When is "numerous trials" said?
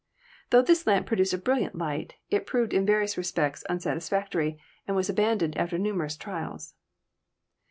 5.77-6.73